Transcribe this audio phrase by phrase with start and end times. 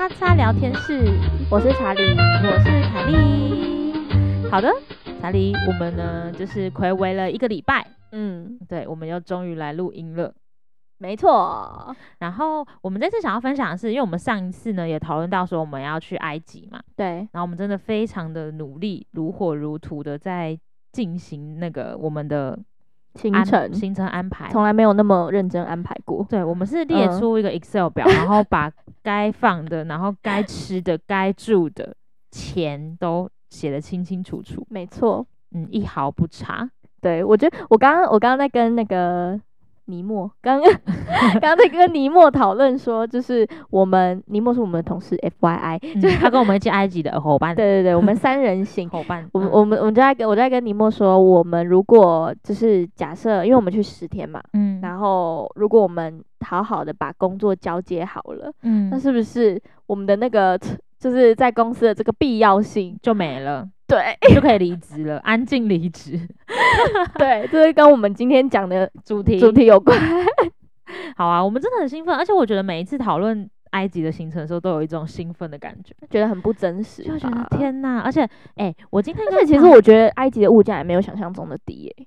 [0.00, 1.12] 咔嚓聊天室，
[1.50, 4.48] 我是查理，我是凯莉。
[4.50, 4.72] 好的，
[5.20, 10.32] 查理，我们呢就是睽违了一个礼拜，嗯，对，我们又终于来录音了。
[10.96, 11.94] 没错。
[12.18, 17.28] 然后我们这次想要分享的是，因为我们上一次呢也讨论到说我们要去埃及嘛，对。
[17.32, 20.58] 然后我们真的非常的努力，如火如荼的在
[20.92, 22.58] 进行那个我们的。
[23.16, 26.24] 行程行程安排从来没有那么认真安排过。
[26.30, 28.70] 对，我们是列出一个 Excel 表，然后把
[29.02, 31.94] 该放的、然后该吃的、该住的
[32.30, 34.66] 钱都写得清清楚楚。
[34.70, 36.70] 没错，嗯，一毫不差。
[37.00, 39.40] 对，我觉得我刚刚我刚刚在跟那个。
[39.90, 40.72] 尼莫刚刚
[41.40, 47.54] 刚在跟尼莫讨论说，就是我们尼莫是我们的同事，F Y I，、嗯、就是他跟我们一起埃及的伙伴。
[47.54, 49.28] 对对对，我们 三人行伙伴。
[49.32, 60.58] 我们我们我们就在跟我在跟尼莫说，我们如果就是假设，因为我们去十天嘛，嗯，然后如果我们好好的把工作交接好了，嗯，那是不是我们的那个
[61.00, 63.66] 就是在公司的这个必要性就没了？
[63.90, 66.18] 对， 就可以离职了，安静离职。
[67.18, 69.98] 对，这是跟我们今天讲的主题主题有关。
[71.16, 78.00] 好啊，我们真的很兴奋，而且我觉得每一次讨论埃及的行程的时候，都有一种兴奋的感觉，觉得很不真实，就觉得天哪！
[78.00, 78.22] 而且，
[78.54, 82.06] 哎、欸，我今天而且其实我觉得埃及的物价也没有想象中的低、欸，哎，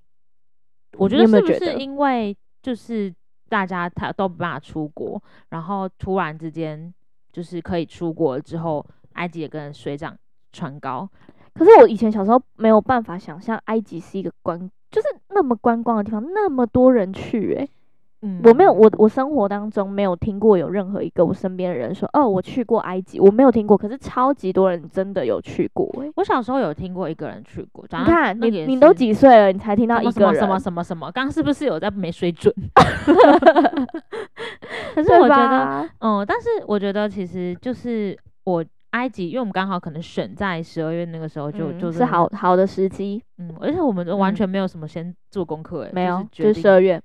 [0.97, 3.13] 我觉得是不是因为就是
[3.47, 6.93] 大家他都不办法出国，然后突然之间
[7.31, 10.17] 就是可以出国之后，埃及也跟水涨
[10.51, 11.07] 船高。
[11.53, 14.59] 可是我以前小时候没有办法想象埃及是一个观，
[14.89, 17.69] 就是那么观光的地方，那么多人去、欸，诶，
[18.23, 23.77] 嗯，我没有，我我生活当中没有听过有任何一个我身边的人说，哦，我去过埃及，我没有听过。
[23.77, 27.85] 可是超级多人真的有去过、我小时候有听过一个人去过。
[27.91, 31.11] 你看，你你都几岁了，你才听到一个人什么什么什么什么？
[31.11, 32.51] 刚刚是不是有在没水准？
[34.95, 38.65] 可是我觉得，嗯，但是我觉得其实就是我。
[38.94, 47.01] 埃及，因为我们刚好可能选在十二月那个时候就，就、嗯、就是好好的时机，嗯，而且我们完全没有什么先做功课，诶、嗯，没有，就是十二月，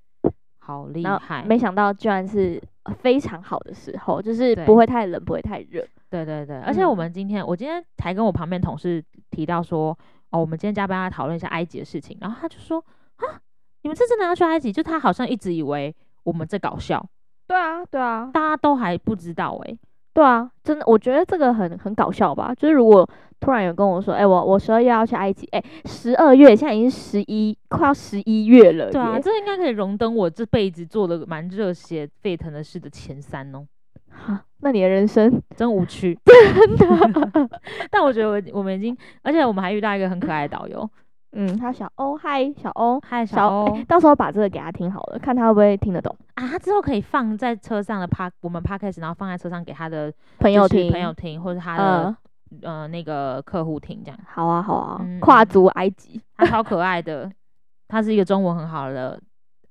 [0.59, 2.63] 好厉害，没想到居然是
[2.99, 9.99] 非常好的时候，就是不会太冷，不会太热，对对对，而且我们今天，我今天才跟我旁边同事提到说，
[10.31, 12.79] 哦，我们今天加班要讨论一下埃及的事情，然后他就说，
[13.17, 13.41] 啊，
[13.83, 14.71] 你们是真的要去埃及？
[14.71, 17.03] 就他好像一直以为我们在搞笑，
[17.47, 19.79] 对啊，对啊，大家都还不知道，诶。
[20.19, 22.53] 对啊，真的，我觉得这个很很搞笑吧。
[22.53, 23.09] 就是如果
[23.39, 28.91] 突然有跟我说，哎、欸，我我十二月要去埃及，哎、欸，十二月现在已经十一，快要十一月了。
[28.91, 33.65] 对啊，这应该可以荣登我这辈子做的蛮热血沸腾的事的前三哦。
[34.11, 37.49] 哈，那你的人生真无趣， 真的。
[37.89, 40.91] 但我觉得我我们已经，而且我们还遇到一个很可爱的导游。
[41.33, 46.49] 嗯，他小欧，嗨，小欧，嗨，小欧、欸，到时候把这个给他听好了，看他会不会听得懂啊？
[46.49, 52.17] 他之后可以放在车上的趴，我们 podcast，然后放在车上给他的朋友听，朋友听，或者他的呃，
[52.63, 54.19] 呃那个客户听，这样。
[54.27, 57.31] 好啊，好啊，嗯、跨足埃及，他超可爱的，
[57.89, 59.21] 他是一个中文很好的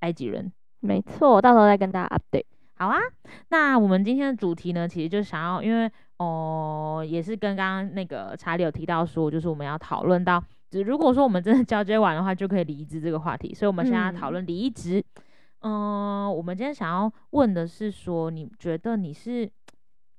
[0.01, 0.51] 埃及人。
[0.79, 2.46] 没错，到时候再跟大家 update。
[2.75, 2.97] 好啊，
[3.50, 10.44] 那我们今天的主题呢，其实就想要，因为哦、呃，也是跟刚刚那个查理有提到说，就是我们要讨论到。
[10.69, 13.53] 就如果说我们真的交接完的话，就可以离职这个话题。
[13.53, 15.03] 所以，我们现在要讨论离职。
[15.61, 19.50] 嗯、呃，我们今天想要问的是说，你觉得你是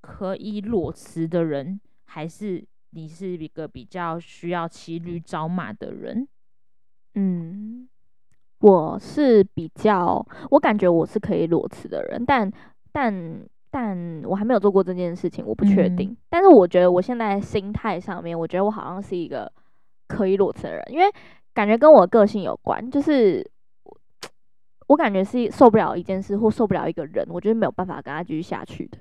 [0.00, 6.26] 可以裸辞的人，还是你是一个比较需要骑驴找马的人？
[7.14, 7.88] 嗯，
[8.60, 12.50] 我是比较，我感觉我是可以裸辞的人，但
[12.90, 16.16] 但但我还没有做过这件事情，我不确定、嗯。
[16.30, 19.52] 但是我觉得我现在心态上面，我觉得我好像是一个。
[20.08, 21.04] 可以裸辞的人，因为
[21.54, 23.48] 感觉跟我个性有关，就是
[24.88, 28.98] 我感觉是受不了一件事或受不了一个人，我觉得没有办法跟他继续下去的。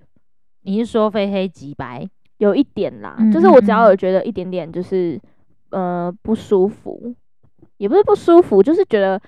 [0.61, 2.07] 你是说非黑即白？
[2.39, 5.19] 有一点啦，就是我只要有觉得一点点就是
[5.71, 7.15] 呃不舒服，
[7.77, 9.19] 也不是不舒服，就是觉得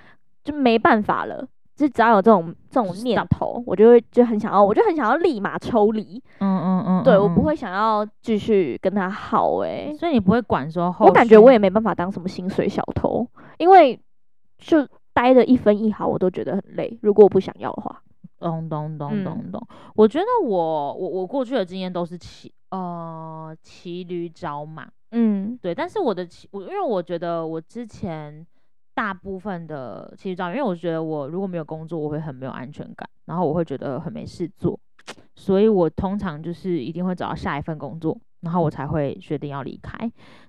[0.44, 1.48] 就没办法了。
[1.80, 6.22] 就只要有这种这种念头，我就会就很想要，我就很想要立马抽离。
[6.38, 13.98] 嗯嗯嗯，对，我不会想要继续跟他好诶、欸，所以你不会管说后，我感觉我也没办法当什么薪水小偷，因为
[14.58, 16.98] 就待的一分一毫我都觉得很累。
[17.00, 18.02] 如果我不想要的话，
[18.38, 19.66] 咚咚咚咚咚。
[19.94, 25.74] 我觉得我我我过去的经验都是骑呃骑驴找马，嗯，对。
[25.74, 28.46] 但是我的骑我因为我觉得我之前。
[29.00, 34.78] 大部分的其实这样，因为我觉得我如果没有工作，我会很没有安全感，然后我会觉得很没事做，
[35.34, 39.96] 所以我通常就是一定会找到下一份工作，然后我才会决定要离开。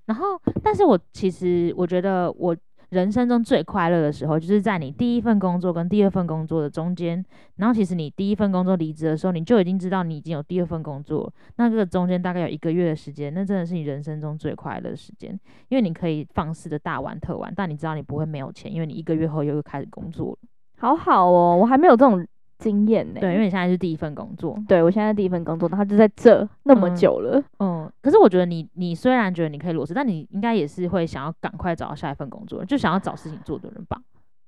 [0.05, 2.53] 然后，但是我其实我觉得我
[2.91, 7.23] 人生中最快乐的时候，就是在你第一份工作跟第二份工作的中间。
[7.55, 11.33] 然后其实你第一份工作离职的时候，你就已经知道你已经有第二份工作。
[11.55, 15.31] 那这个中间大概有一个月的时间，那真的是你人生中最快乐的时间，
[15.69, 20.37] 因为你可以放肆的大玩特玩，但你知道你不会没有钱，因为你一个月后又又开始工作了。
[20.77, 22.27] 好好哦，我还没有这种。
[22.61, 23.19] 经验呢？
[23.19, 24.55] 对，因为你现在是第一份工作。
[24.67, 27.43] 对，我现在第一份工作，然后就在这那么久了。
[27.57, 33.99] 嗯，嗯，可是我觉得你，你虽然觉得你可以裸辞，但你应该也是会想要赶快找到下一份工作，就想要找事情做的人吧？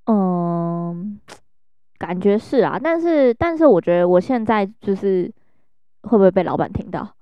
[0.05, 1.19] 嗯，
[1.97, 5.31] 感觉是啊，但是，但是我觉得我现在就是
[6.03, 7.15] 会不会被老板听到？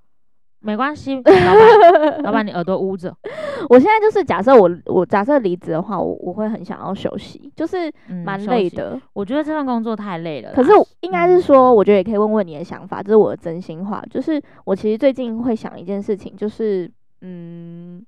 [0.62, 3.14] 没关系，老板，老板，你耳朵捂着。
[3.68, 7.92] 我现在就是假设我我假设离职的话，我我会很想要休息，就是
[8.24, 9.02] 蛮累的、嗯。
[9.12, 10.52] 我觉得这份工作太累了。
[10.54, 10.70] 可是
[11.00, 14.02] 应该是说、嗯，我觉得也可以问问你的想法，这是我的真心话。
[14.10, 18.04] 就是我其实最近会想一件事情，就是嗯。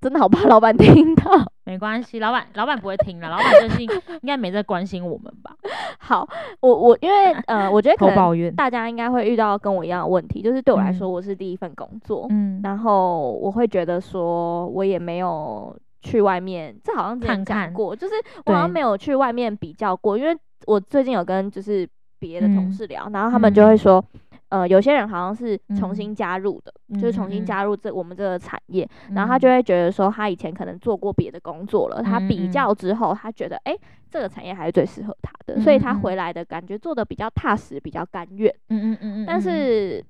[0.00, 1.24] 真的好怕老板听到，
[1.68, 3.86] 没关系，老板老板不会听的，老板最近
[4.22, 5.54] 应该没在关心我们吧？
[6.00, 6.26] 好，
[6.60, 18.14] 我我因为 呃，我觉得可能大家应该会遇到跟我一样的问题，就是对我来说，我是第一份工作，嗯，然后我会觉得说，我也没有去外面，这好像之前讲过，就是
[18.46, 21.86] 我好像没有去外面比较过，因为我最近有跟就是
[22.18, 24.02] 别的同事聊，然后他们就会说。
[24.50, 33.80] 呃，有些人好像是重新加入的，嗯、就是重新加入这我们这个产业，嗯，然后他就会觉得说，他以前可能做过别的工作了，嗯，他比较之后，他觉得，哎，欸，
[34.10, 38.50] 这个产业还是最适合他的，嗯，所以他回来的感觉做得比较踏实，比较甘愿。
[38.70, 39.24] 嗯嗯嗯嗯。
[39.26, 40.02] 但是，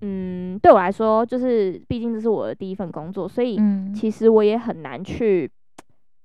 [0.00, 3.60] 嗯，对我来说，就是毕竟这是我的第一份工作，所以
[3.94, 5.50] 其实我也很难去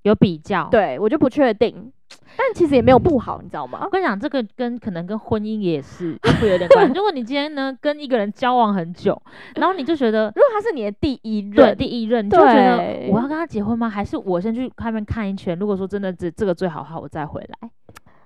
[0.07, 1.91] 有比较，对我就不确定。
[2.39, 3.79] 但其实也没有不好，你知道吗？
[3.83, 6.93] 我跟你讲，这个跟可能跟婚姻也是会有点关系。
[6.95, 9.19] 如果你今天呢跟一个人交往很久，
[9.55, 13.89] 然后你就觉得， 如果他是你的第一任，对第一任，你就觉得我要跟他结婚吗？
[13.89, 15.57] 还是我先去外面看一圈？
[15.57, 17.69] 如果说真的这这个最好的话，我再回来。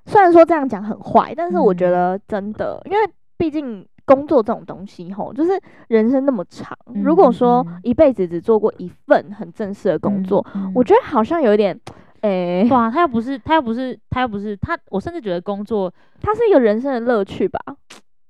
[0.06, 5.52] 虽然说这样讲很坏，但是我觉得真的，嗯、因为毕竟工作这种东西吼，就是
[5.88, 10.46] 人生那么长，嗯、如果说一辈子只做过一份很正式的工作，
[10.76, 11.80] 我觉得好像有点。
[12.22, 17.60] 诶、欸，对啊，他又不是，他又不是，他又不是他，我甚至觉得工作，它是一个人生的乐趣吧。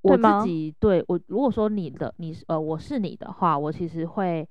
[0.00, 4.48] 我自己对我，如果说你的你呃我是你的话，我其实会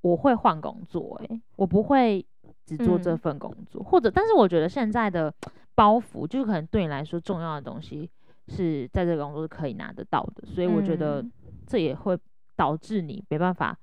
[0.00, 2.24] 我会换工作，诶，我不会
[2.64, 5.30] 只做这份工作，嗯，或者，但是我觉得现在的
[5.74, 8.08] 包袱，就是可能对你来说重要的东西
[8.50, 11.24] 是在这个工作是可以拿得到的，所以我觉得
[11.66, 12.18] 这也会
[12.56, 13.78] 导致你没办法。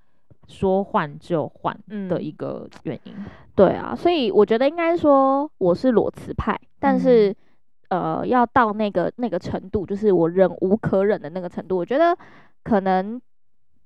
[0.49, 1.77] 说换就换
[2.07, 7.35] 的一个原因，嗯，对啊，所以我觉得应该说我是裸辞派，但是，
[7.89, 12.17] 嗯、呃，要到那个那个程度，就是我忍无可忍的那个程度，我觉得
[12.63, 13.21] 可能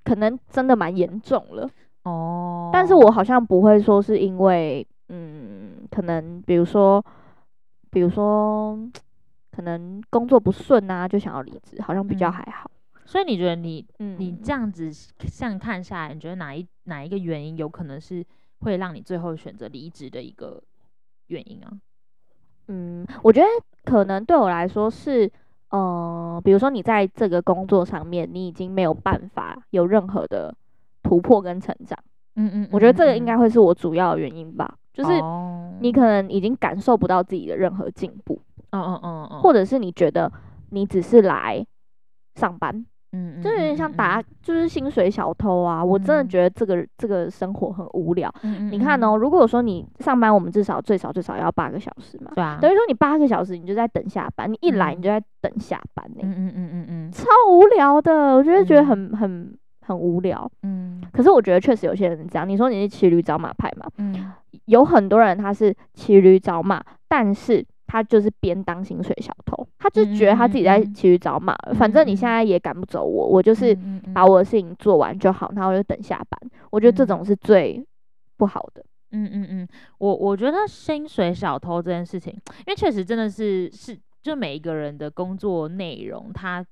[0.04, 1.68] 可能真的蛮严重了
[2.04, 2.70] 哦。
[2.72, 7.04] 但是我好像不会说是因为，嗯，可能比如说，
[7.90, 8.78] 比如说，
[9.52, 12.68] 可能工作不顺啊，就想要离职，好像比较还好。
[12.74, 18.24] 嗯所以你觉得你，嗯，你这样子像看下来，你觉得哪一哪一个原因有可能是
[18.60, 20.62] 会让你最后选择离职的一个
[21.26, 21.70] 原因啊？
[22.68, 23.46] 嗯，我觉得
[23.84, 25.30] 可能对我来说是，
[25.70, 30.54] 呃，比如说你在这个工作上面，你已经没有办法有任何的
[31.02, 31.98] 突破跟成长。
[32.36, 35.10] 嗯嗯，我觉得这个应该会是我主要的原因吧，就是
[35.80, 38.40] 你可能已经感受不到自己的任何进步。
[38.72, 40.30] 嗯嗯嗯嗯，或者是你觉得
[40.70, 41.64] 你只是来
[42.34, 42.84] 上班。
[43.14, 45.82] 嗯，就有点像打，就是薪水小偷啊！
[45.82, 48.34] 嗯、我真的觉得这个这个生活很无聊。
[48.42, 52.32] 嗯、你看哦，如果说你上班，我们至少最少最少要八个小时嘛。
[52.34, 52.58] 对啊。
[52.58, 54.50] 等于说你八个小时，你就在等下班。
[54.50, 56.20] 你一来，你就在等下班呢。
[56.22, 57.12] 嗯嗯嗯嗯嗯。
[57.12, 60.50] 超无聊的，我觉得觉得很、嗯、很很无聊。
[60.62, 60.98] 嗯。
[61.12, 62.48] 可是我觉得确实有些人这样。
[62.48, 63.86] 你说你是骑驴找马派嘛？
[63.98, 64.32] 嗯。
[64.64, 67.62] 有很多人他是骑驴找马，但是。
[67.92, 73.76] 他就是边当薪水小偷，他就觉得他自己在骑驴找马，嗯，反正你现在也赶不走我，我就是
[74.14, 76.50] 把我的事情做完就好，然后我就等下班。
[76.70, 77.86] 我觉得这种是最
[78.38, 78.82] 不好的。
[79.10, 79.68] 嗯嗯嗯，
[79.98, 86.64] 我我觉得薪水小偷这件事情，因为确实真的是是，就每一个人的工作内容，他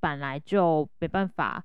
[0.00, 1.62] 本来就没办法。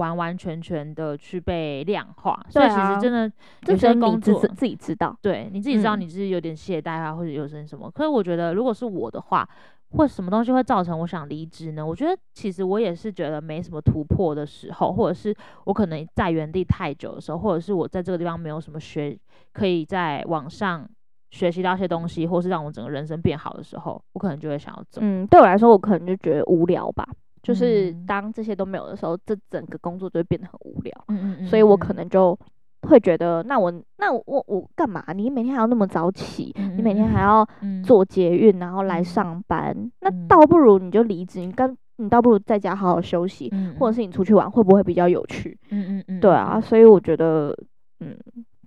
[0.00, 3.30] 完完全全的去被量化，啊、所以其实真的
[3.66, 7.90] 有些工作自己知道，对你自己知道你是有点懈怠啊，嗯、或者有些什么。
[7.90, 9.46] 可是我觉得，如果是我的话，
[9.90, 11.84] 或什么东西会造成我想离职呢？
[11.84, 19.18] 我觉得其实我也是觉得没什么突破的时候，或者是我可能在原地太久的时候，或者是我在这个地方没有什么学，
[19.52, 20.88] 可以在网上
[21.30, 25.00] 学习到一些东西，或是让我整个人生变好的时候，我可能就会想要走。
[25.04, 27.06] 嗯，对我来说，我可能就觉得无聊吧。
[27.42, 31.04] 就是当这些都没有的时候，嗯、这整个工作就会变得很无聊。
[31.08, 32.38] 嗯嗯，嗯，所以我可能就
[32.82, 35.04] 会觉得，那我那我我干嘛？
[35.14, 37.46] 你每天还要那么早起，嗯、你每天还要
[37.84, 45.58] 做捷运，然后来上班，嗯、那倒不如你就离职，你跟你倒不如在家好好休息，嗯、或者是你出去玩，会不会比较有趣？
[45.70, 46.04] 嗯嗯？
[46.08, 47.54] 嗯，对啊，所以我觉得，
[48.00, 48.16] 嗯，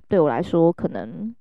[0.07, 1.33] 对我来说，可能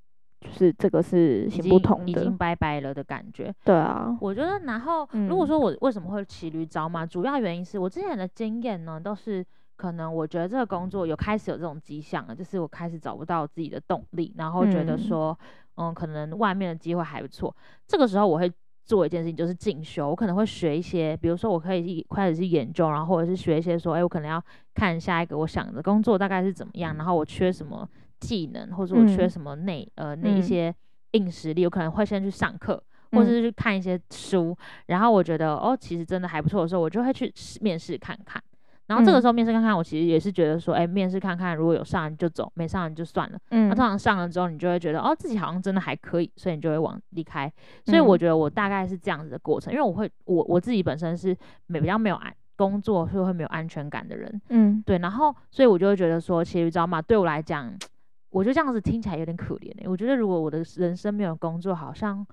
[0.43, 3.55] 就是这个是行不通的，已经，拜拜了的感觉。
[3.65, 9.45] 对啊，我觉得，然后、嗯、如果说我为什么会骑驴找马，主要原因是我之前的经验呢，都是。
[9.75, 15.37] 可能我觉得这个工作有开始有这种迹象了，就是我开始找不到自己的动力，然后觉得说，
[15.75, 17.53] 嗯，嗯，可能外面的机会还不错。
[17.89, 18.53] 这个时候我会
[18.85, 20.09] 做一件事情，就是进修。
[20.11, 24.41] 我可能会学一些，比如说我可以开始去研究，然后或者是学一些说，哎，我可能要
[24.73, 27.89] 看下一个我想的工作大概是怎么样，然后我缺什么
[28.23, 30.73] 技能，或者我缺什么内、嗯、呃那一些
[31.13, 34.57] 硬实力，我可能会先去上课，或者是去看一些书。
[34.87, 38.41] 然后我觉得哦，其实真的还不错的时候，我就会去面试看看。
[38.87, 43.39] 然后这个时候面试看看，我其实也是觉得说，哎、嗯，面试看看，如果有上你就走，没上你就算了。
[43.51, 47.51] 嗯，那通常上了之后，你就会觉得，哦，自己好像真的还可以，所以你就会往离开。
[47.87, 51.35] 所以我觉得我大概是这样子的过程，嗯、因为我会，我我自己本身是
[51.67, 54.43] 没比较没有安工作，所以会没有安全感的人。
[54.51, 54.99] 嗯，对。
[54.99, 57.01] 然后，所以我就会觉得说，其实你知道吗？
[57.01, 57.73] 对我来讲，
[58.33, 59.89] 我觉得这样子听起来有点可怜、欸。
[59.89, 62.27] 我觉得如果我的人生没有工作，好像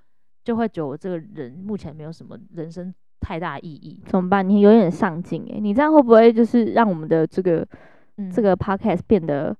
[0.44, 2.94] 就会觉得我这个人目前没有什么人生。
[3.22, 4.48] 太大意义怎么办？
[4.48, 7.68] 你有点上进诶，你这样会不会就是让我们的这个、
[8.15, 9.53] 嗯、这个 podcast 变得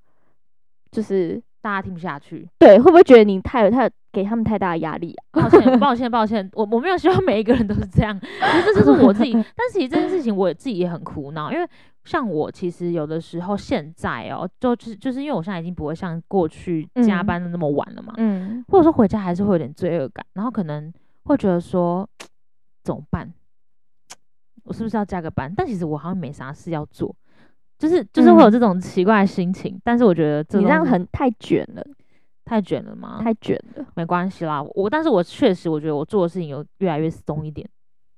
[0.90, 2.48] 就是大家听不下去？
[2.58, 5.42] 对，会不会觉得你太有太给他们太大的压力啊？
[5.42, 9.32] 抱歉， 抱歉，抱歉，我我没有希望每一个人都是这样， 其实这就是我自己。
[9.56, 11.68] 但是其实这件事情我自己也很苦恼，因为
[12.06, 20.92] 像我其实有的时候现在哦、喔，就是就是因为我现在已经不会像过去加班的那么晚了嘛，嗯，或者说回家还是会有点罪恶感，然后可能
[21.26, 22.08] 会觉得说
[22.84, 23.32] 怎么办？
[24.64, 25.54] 我是不是要加个班？
[25.56, 27.14] 但其实我好像没啥事要做，
[27.80, 29.74] 就是就是会有这种奇怪的心情。
[29.74, 31.84] 嗯、但是我觉得这你这样很太卷了，
[32.44, 33.20] 太卷了吗？
[33.24, 34.62] 太卷了，没关系啦。
[34.76, 37.68] 我但是我确实我觉得我做的事情有越来越松一点，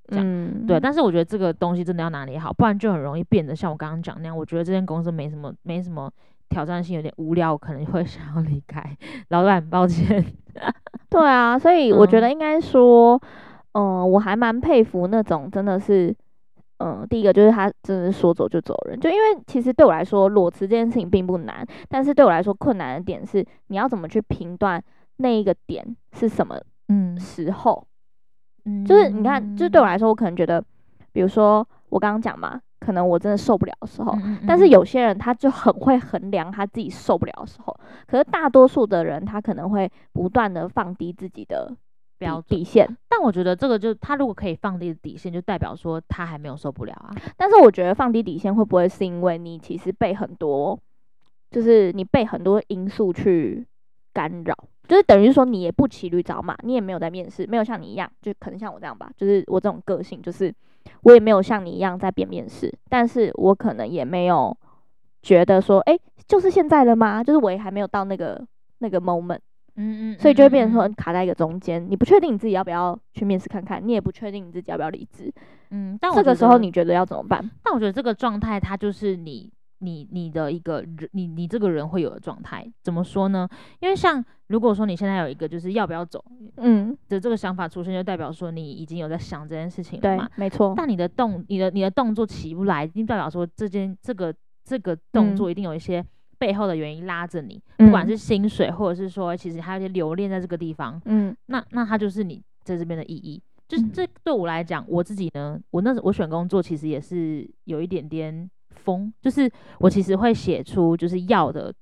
[0.08, 0.80] 这样、嗯、对。
[0.80, 4.36] 但是我觉得这个东西真的要拿捏好，不然就很容易变得像我刚刚讲那样。
[4.36, 6.10] 我觉得这间公司没什么没什么
[6.48, 8.84] 挑战性，有点无聊，我可能会想要离开。
[9.30, 10.24] 老板，抱歉。
[11.08, 13.20] 对啊，所以我觉得应该说，
[13.72, 16.12] 嗯、呃，我还蛮佩服那种真的是。
[16.84, 24.82] 嗯，第一个就是他真的是说走就走人，就因为其实对我来说裸辞这件事情并不难，但是对我来说困难的点是你要怎么去评断
[25.18, 27.16] 那一个点是什么嗯。
[27.20, 27.86] 时候，
[28.64, 30.60] 嗯，就是你看，就是对我来说，我可能觉得，
[31.12, 37.76] 比如说我刚刚讲嘛，可能我真的受不了的时候，嗯嗯，但是有些人他就很会衡量他自己受不了的时候，
[38.08, 41.72] 可是大多数的人他可能会不断的放低自己的。
[42.22, 47.10] 标底线，但我觉得这个就他如果可以放低底线，就代表说他还没有受不了啊。
[47.36, 50.78] 但是我觉得放低底线会不会是因为你其实被很多，
[51.50, 53.66] 就是你被很多因素去
[54.12, 54.54] 干扰，
[54.86, 60.54] 就是等于说你也不骑驴找马，你也没有在面试，没有像你一样，就可能像我这样吧，就是我这种个性，就是
[61.02, 64.56] 我也没有像你一样在变面试，但是我可能也没有
[65.22, 67.24] 觉得说，哎、欸，就是现在了吗？
[67.24, 68.46] 就是我也还没有到那个
[68.78, 69.40] 那个 moment。
[69.76, 75.32] 嗯嗯，所以就会变成说卡在一个中间，你不确定你自己要不要去面试看看，你也不确定你自己要不要离职。
[75.70, 77.50] 嗯，但这个时候你觉得要怎么办？
[77.62, 82.70] 但我觉得这个状态它就是你你你的一个人，你你这个人会有的状态。
[82.82, 83.48] 怎么说呢？
[83.80, 86.22] 因为像如果说你现在有一个就是要不要走，
[86.58, 90.26] 嗯的这个想法出现，就代表说你已经有在想这件事情了嘛。
[90.26, 90.74] 对，没错。
[90.76, 96.00] 但你的动你的你的动作起不来，一定代表说这件这个这个动作一定有一些。
[96.00, 96.06] 嗯
[96.42, 101.00] 背后的原因拉着你，不管是薪水，或者是说，其实还有一些留恋在这个地方。
[101.04, 103.40] 嗯，那那它就是你在这边的意义。
[103.68, 111.72] 就是这对我来讲，我自己呢，我那我选工作其实也是有一点点疯，就是我其实会写出就是要的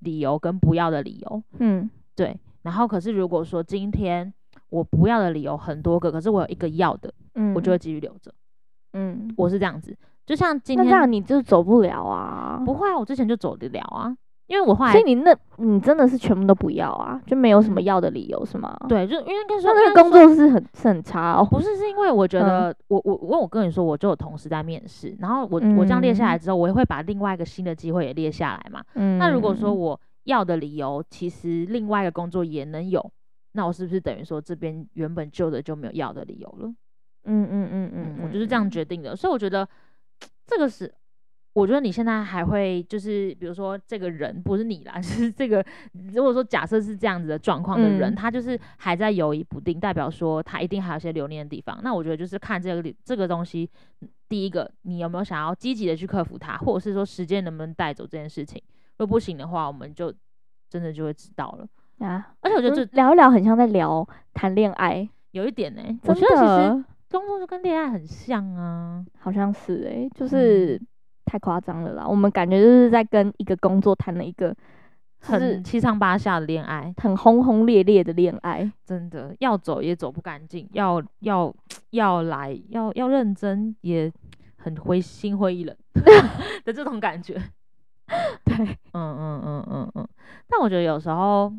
[0.00, 1.42] 理由跟不要的理由。
[1.58, 2.38] 嗯，对。
[2.60, 4.30] 然后可是如果说今天
[4.68, 8.30] 我不要的理由很多个，可是我有一个要的，嗯，我就会继续留着。
[8.92, 9.96] 嗯，我是这样子。
[10.24, 12.62] 就像今天，那这样你就走不了啊？
[12.64, 18.76] 不会啊，我之前就走得了啊，因为我后来，所以你那，你真的是全部都不要啊，就没有什么要的理由、嗯、是吗？
[18.88, 21.44] 对，就因为跟说那个工作是很是很差哦。
[21.44, 28.80] 不是，是因为我觉得、我、我我我跟你说，我就有同事在面试，然后我、嗯、我这样列下来之后，我也会把另外一个新的机会也列下来嘛。
[28.94, 29.18] 嗯。
[29.18, 33.04] 那如果说我要的理由，其实另外一个工作也能有，
[33.52, 36.68] 那我是不是等于说这边原本旧的就没有要的理由了？
[37.24, 39.68] 嗯嗯嗯嗯，我就是这样决定的，所以我觉得。
[40.46, 40.92] 这个是，
[41.52, 45.64] 我觉得你现在还会就是，比如说这个人不是你啦， 就是这个，
[46.14, 51.78] 如果说假设是这样子的状况的人，嗯、他就是还在犹豫不定，代表说他一定还有些留恋的地方。
[51.82, 53.68] 那我觉得就是看这个这个东西，
[54.28, 58.60] 第一个你有没有想要积极的去克服它，或者是说时间能不能带走这件事情。
[58.98, 60.12] 如果不行的话，我们就
[60.68, 62.34] 真的就会知道了啊。
[62.40, 65.98] 而且我觉得这聊一聊很像在聊谈恋爱，有一点呢、欸。
[66.04, 70.80] 我觉得其实工作就跟恋爱很像啊，好像是诶、欸，就是
[71.24, 72.04] 太夸张了啦。
[72.08, 74.52] 我们感觉就是在跟一个工作谈了一个。
[75.24, 81.54] 很七上八下的恋爱，很轰轰烈烈的恋爱，真的要走也走不干净，要要
[81.90, 84.12] 要来要要认真也
[84.56, 85.76] 很灰心灰意冷
[86.66, 87.34] 的这种感觉。
[88.44, 88.56] 对，
[88.94, 90.08] 嗯嗯嗯嗯嗯。
[90.48, 91.52] 但我觉得有时候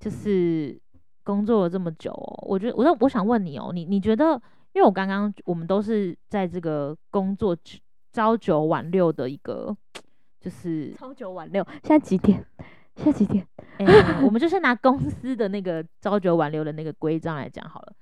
[0.00, 0.76] 就是
[1.22, 4.42] 工作了这么久哦，我觉得我我想问你哦，你你觉得，
[4.78, 7.56] 因为我刚刚我们都是在这个工作
[8.12, 9.76] 朝九晚六的一个，
[10.38, 12.46] 就是朝九晚六，现在几点？
[12.94, 13.44] 现在几点？
[13.78, 17.92] 哎、欸，我们就是拿公司的那个朝九晚六的那个规章来讲好了。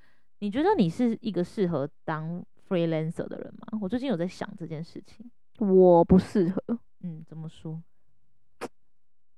[0.40, 3.78] 你觉得你是一个适合当 freelancer 的人吗？
[3.80, 5.30] 我最近有在想这件事情。
[5.58, 6.78] 我不适合。
[7.00, 7.82] 嗯，怎么说？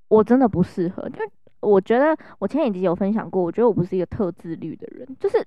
[0.09, 1.31] 我真的不适合，因为
[1.61, 5.07] 我觉得我前几集有分享过，我觉得我不是一个特自律的人。
[5.21, 5.47] 就是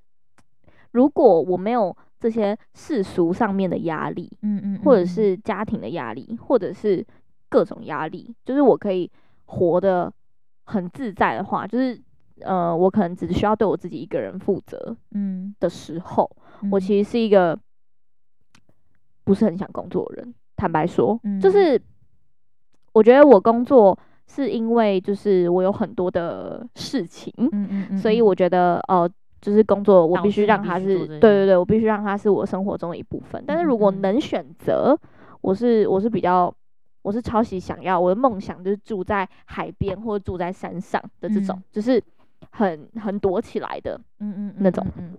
[0.91, 7.05] 如果我没有这些世俗上面的压力，嗯嗯，嗯，或者是家庭的压力，或者是
[7.49, 9.11] 各种压力，就是我可以。
[9.53, 10.09] 活得
[10.63, 12.01] 很自在的话，就是
[12.39, 14.95] 呃，我可能只需要对我自己一个人负责。
[15.13, 16.31] 嗯，的时候，
[16.61, 17.59] 嗯，我其实是一个
[19.25, 20.33] 不是很想工作的人。
[20.55, 21.81] 坦白说，嗯，就是
[22.93, 33.43] 我觉得我工作是因为就是我有很多的事情，嗯嗯嗯，所以我觉得哦，呃，就是工作我必须让它是，对对对，我必须让它是我生活中的一部分。
[33.45, 34.97] 但是如果能选择，
[35.41, 36.53] 我是我是比较。
[37.03, 41.99] 我是超级想要，我的梦想就是住在海边或者住在山上的这种，嗯、就是
[42.51, 45.17] 很很躲起来的，嗯嗯那种，嗯，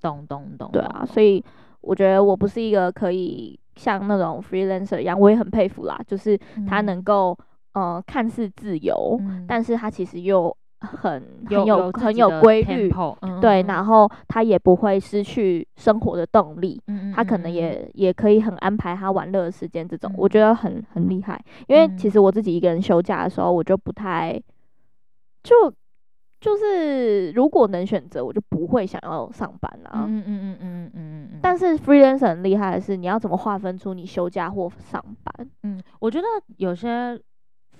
[0.00, 1.40] 懂懂懂，对啊，所以
[1.82, 6.36] 我觉得我不是一个可以像那种 freelancer 一样，我也很佩服啦，就是
[6.66, 7.38] 他能够、
[7.74, 10.56] 嗯、呃看似自由、嗯，但是他其实又。
[10.80, 21.38] 很很有，有很有规律，嗯，对，然后他也不会失去生活的动力，嗯，他可能也也可以很安排他玩乐的时间，这种，嗯，我觉得很很厉害。
[21.68, 24.40] 因为其实我自己一个人休假的时候，我就不太
[25.42, 25.54] 就
[26.40, 29.90] 就是如果能选择，我就不会想要上班啦。
[30.06, 31.38] 嗯嗯嗯嗯嗯嗯。
[31.42, 35.50] 但是 freelancer 很厉害的是，你要怎么划分出你休假或上班？
[35.62, 37.20] 嗯，我觉得有些。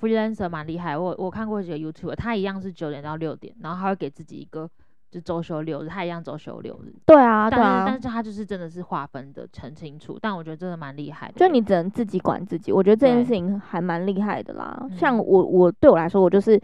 [0.00, 4.68] Freelancer 蛮厉害，我我看过几个 YouTube，他一样是九点到六点，然后他会给自己一个
[5.10, 6.94] 就周休六日，他一样周休六日。
[7.04, 11.34] 对啊，对啊，但是他就是真的是划分的很清楚，但我觉得真的蛮厉害的。
[11.34, 14.86] 就你只能自己管自己，我觉得这件事情还蛮厉害的啦。
[14.96, 16.56] 像我我对我来说，我就是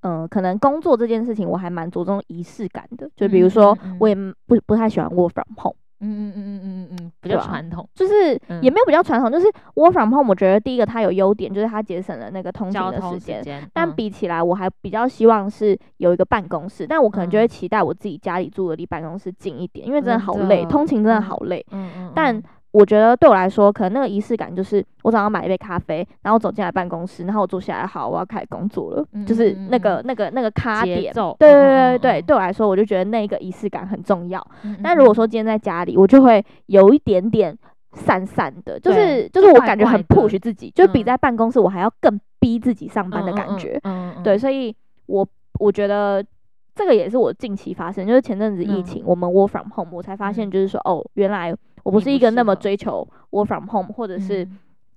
[0.00, 4.14] 嗯、呃，可能工作这件事情我还蛮着重仪式感的，就比如说我也
[4.46, 5.76] 不不太喜欢 work from home。
[6.00, 10.28] 嗯嗯嗯嗯嗯嗯嗯，比较传统，就是也没有比较传统，就是 work from home。
[10.30, 13.42] 我觉得第一个它有优点，就是它节省了那个通勤的时间。
[13.72, 21.64] 但比起来，我还比较希望是有一个办公室，但我可能就会期待我自己家里住的离办公室近一点，因为真的好累，通勤真的好累。
[21.70, 22.42] 嗯嗯，但。
[22.72, 29.04] 我觉得对我来说，可能那个仪式感就是我早上买一杯咖啡，然后走进来办公室，然后我坐下来，好，我要开始工作了。
[29.12, 31.12] 嗯、就是那个、那个、那个咖点。
[31.12, 34.44] 对对对对对，对我来说，我就觉得那个仪式感很重要。
[34.62, 37.58] 嗯、但如果说今天在家里，我就会有一点点
[37.92, 43.80] 散散的，就是就是我感觉很 push 自己，就比在办公室我还要更逼自己上班的感觉。
[44.22, 44.72] 对，所以
[45.06, 45.26] 我
[45.58, 46.24] 我觉得
[46.72, 51.52] 这个也是我近期发生，就是前阵子疫情，嗯、我们 work from home，我才发现就是说，哦，原来。
[51.82, 54.46] 我不是一个那么追求 work from home 或者是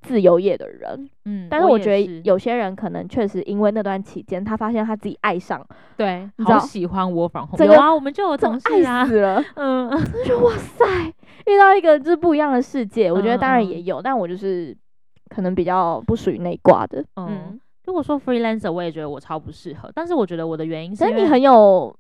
[0.02, 5.66] 自由业的人，嗯，但是我觉得有些人可能确实因为那段期间，他发现他自己爱上，
[5.96, 9.90] 对，好喜欢 work from home，有啊，我们就有同事啊，爱死了，嗯，
[10.26, 10.26] 就。
[10.26, 10.86] 觉得哇塞，
[11.48, 14.76] 遇到一个就是不一样的世界，我觉得当然也有，但我就是
[15.30, 21.96] 可能比较不属于那一挂的，嗯，如果说 freelancer，我也觉得我超不适合，但是我觉得我的原因是，因为你很有，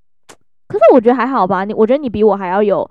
[0.67, 2.89] 可是我觉得还好吧，你我觉得你比我还要有。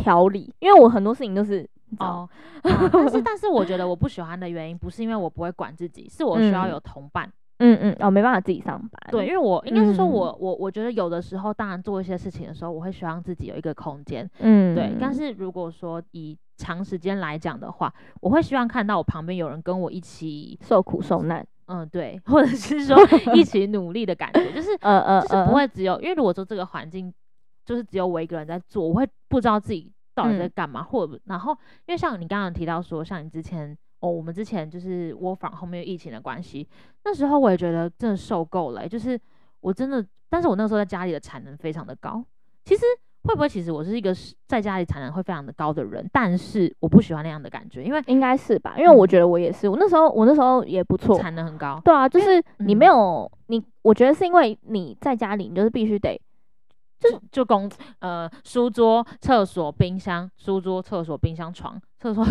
[0.00, 2.28] 条理，因为我很多事情都是哦、
[2.62, 22.96] 啊，但是但是我觉得我不喜欢的原因不是因为我不会管自己，是我需要有同伴，嗯嗯，哦，没办法自己上班，对，因为我应该是说我，我我我觉得有的时候，当然做一些事情的时候，我会希望自己有一个空间，嗯，对，但是如果说以长时间来讲的话，我会希望看到我旁边有人跟我一起受苦受难，嗯，对，或者是说
[23.34, 27.12] 一起努力的感觉，就是呃呃，就是不会只有，因为如果说这个环境。
[27.70, 31.52] 就是只有我一个人在做，我会不知道自己到底在干嘛，嗯、或者然后，
[31.86, 36.68] 因为像你刚刚提到说，像你之前哦，我们之前就是 from home 后面疫情的关系，
[37.04, 39.16] 那时候我也觉得真的受够了，就是
[39.60, 42.24] 我真的，但是我那时候在家里的产能非常的高。
[42.64, 42.82] 其实
[43.22, 44.12] 会不会其实我是一个
[44.48, 48.74] 在家里产能会非常的高的人，但是我不喜欢那样的感觉，因为应该是吧？
[48.76, 51.80] 因为我觉得我也是，我那时候我那时候也不错，产能很高。
[51.84, 56.20] 对啊，就是你没有、嗯、你，我觉得是因为你在家里，你就是必须得
[57.00, 62.24] 就就公呃书桌、厕所、冰箱、书桌、厕所、冰箱、床、厕所，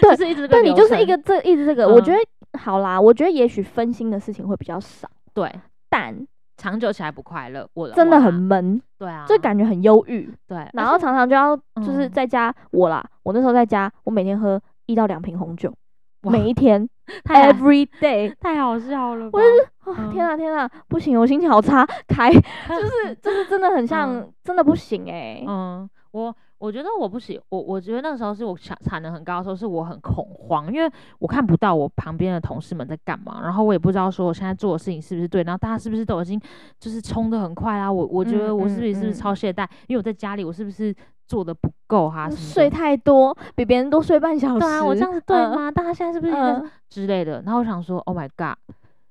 [0.00, 5.52] 对， 是一直对你就是一个这一直这个，嗯、我觉得好啦，我觉得也许分心的事情会比较少，对，
[5.90, 6.26] 但。
[6.58, 15.74] 长久起来不快乐，我真的很闷，对啊，就感觉很忧郁，对，然后常常就要就是在家、嗯、我啦，我那时候在家，我每天喝一到两瓶红酒，
[16.20, 16.88] 每一天
[17.24, 26.34] ，every day，太好笑了，我就是、哦、天啊天啊，不行，我心情好差，开， 就是就是真的很像，嗯、真的不行哎、欸，嗯，我。
[26.62, 36.40] 我觉得我不行，我我觉得那个时候是我产产能很高的时候，是我很恐慌，因为我看不到我旁边的同事们在干嘛，然后我也不知道说我现在做的事情是不是对，然后大家是不是都已经
[36.78, 40.94] 就是冲的很快啦，我我觉得我是不是是不是超懈怠，嗯嗯嗯、因为我在家里我是不是
[41.26, 45.68] 做的不够哈，睡太多，比别人多睡半小时， 对啊，我这样子对吗？
[45.68, 47.42] 大家、呃、现在是不是、呃、之类的？
[47.44, 48.56] 然后我想说，Oh my god！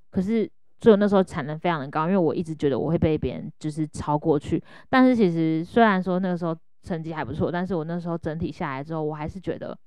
[0.09, 0.49] 可是
[0.81, 6.53] 只有那时候产能非常的高，因为我一直觉得我会被别人就是超过去，但是其实虽然说那个时候。
[6.83, 9.77] 成绩还不错，但是我那时候整体下来之后，我还是觉得，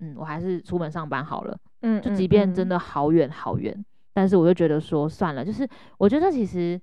[0.00, 6.78] 嗯，我还是出门上班好了，嗯，就即便真的好远好远，嗯，但是我就觉得说算了，就是我觉得其实，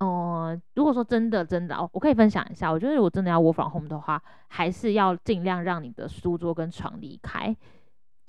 [0.00, 7.54] 哦，呃，如果说真的真的哦，我可以分享一下，我觉得如果真的要 work from home 的话，还是要尽量让你的书桌跟床离开。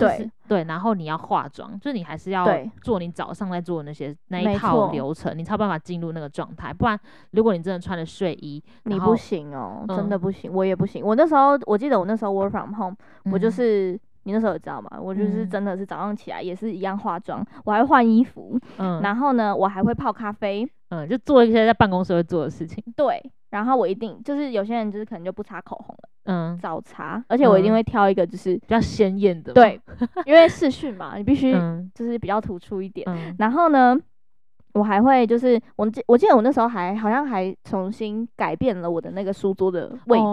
[0.08, 2.48] 对、对，然后你要化妆，就是你还是要
[2.82, 6.74] 做你早上在做的那些那一套流程，你才有办法进入那个状态。
[6.74, 7.00] 不然，
[7.32, 11.06] 如果你真的穿了睡衣，你不行哦，嗯、真的不行，我也不行。
[11.06, 14.90] 我那时候我记得我那时候 work from home，、嗯、我就是你那时候也知道吗？
[15.02, 22.84] 我就是真的是早上起来也是一样化妆，我还会换衣服，嗯，然后呢，我还会泡咖啡，嗯，就做一些在办公室会做的事情。
[22.96, 23.22] 对。
[23.50, 29.82] 然后我一定就是有些人就是可能就不擦口红了，嗯，早擦，而且我一定会挑一个就是、嗯、比较鲜艳的，对，
[30.24, 31.52] 因为视讯嘛，你必须
[31.96, 33.04] 就是比较突出一点。
[33.10, 34.00] 嗯、然后呢，
[34.74, 40.26] 我还会就是我记我记得我那时候还好像还重新改变了我的那个书桌的位置，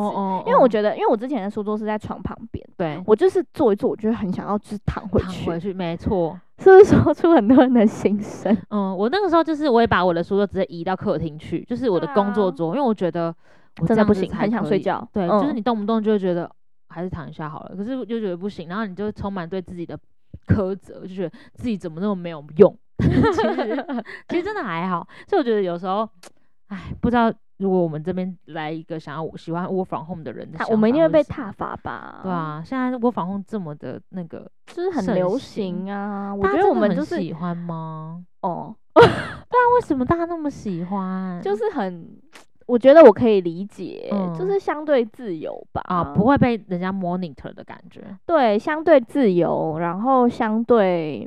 [0.47, 6.39] 因为我觉得因为我之前的书桌是在床旁边，对，我就是坐一坐，我就很想要就是躺回去，躺回去，没错。
[6.59, 8.57] 是不是说出很多人的心声？
[8.71, 13.35] 嗯，我那个时候就是我也把我的书桌直接移到客厅去，就是我的工作桌，啊、因为我觉得
[13.81, 15.07] 我真的不行，很想睡觉。
[15.13, 16.51] 对，嗯、就是你动不动就会觉得
[16.89, 19.99] 还是躺一下好了，可是就觉得不行，然后你就充满对自己的
[20.47, 22.75] 苛责，就觉得自己怎么那么没有用。
[23.03, 26.09] 其实其实真的还好，所以我觉得有时候，
[26.69, 27.33] 哎，不知道。
[27.59, 32.21] 如果我们这边来一个想要喜欢 work from home 的人的，我们一定会被踏伐吧？
[32.23, 36.35] 对啊，现在 work from home 这么的那个， 就是很流行啊。
[36.35, 38.23] 我觉得我们就是喜欢吗？
[38.43, 39.11] 哦，不然，
[39.75, 41.41] 为什么大家那么喜欢？
[41.41, 42.07] 就是很，
[42.67, 45.81] 我觉得我可以理解，嗯、就是相对自由吧。
[45.87, 48.03] 啊，不会被人家 monitor 的感觉。
[48.27, 51.27] 对，相对自由，然后相对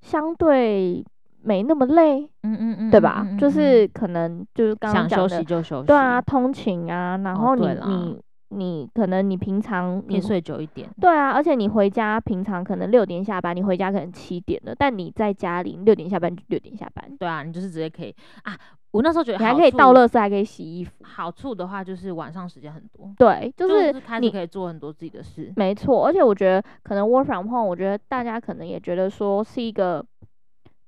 [0.00, 1.04] 相对。
[1.42, 3.26] 没那么累，嗯嗯嗯，对吧？
[3.38, 18.54] 就是可能就是刚刚讲的，想休息就休息，对啊，通勤啊，然后你你你可能你平常你睡久一点，对啊，而且你回家平常可能六点下班，你回家可能七点了，但你在家里六点下班就六点下班，对啊，你就是直接可以啊。
[18.92, 20.92] 我那时候觉得你还可以倒垃圾，还可以洗衣服。
[21.02, 26.06] 好处的话就是晚上时间很多，对，就是你可以做很多自己的事，没错。
[26.06, 30.04] 而且我觉得可能 work from home，我觉得大家可能也觉得说是一个。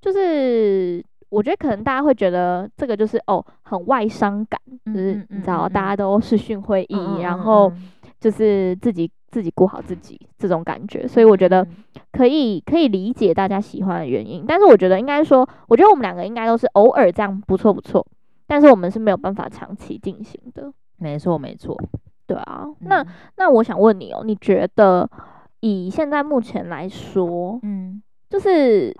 [0.00, 7.72] 就是我觉得可能大家会觉得这个就是哦很外伤感，嗯、就是你知道大家都视讯会议，嗯、然后
[8.18, 11.66] 就是自己自己顾好自己这种感觉，所以我觉得
[12.12, 14.44] 可以可以理解大家喜欢的原因。
[14.46, 18.06] 但是我觉得应该说，我觉得我们两个应该都是偶尔这样不错不错，
[18.46, 20.72] 但是我们是没有办法长期进行的。
[20.98, 21.76] 没错没错，
[22.26, 22.66] 对啊。
[22.66, 23.04] 嗯、那
[23.36, 25.10] 那我想问你哦，你觉得
[25.60, 28.96] 以现在目前来说，嗯，就是。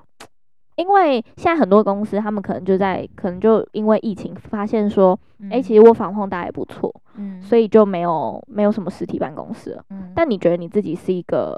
[0.77, 9.85] 因为现在很多公司，他们可能就在，可能就因为疫情发现说，哎、嗯欸，其实我防控大家也不错，嗯，所以就没有没有什么实体办公室了。
[9.91, 11.55] 嗯，但你觉得你自己是一个，